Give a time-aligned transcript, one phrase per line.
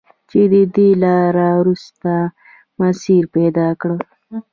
[0.29, 2.15] چې د دې لارو، وروستی
[2.79, 3.99] مسیر پیدا کړم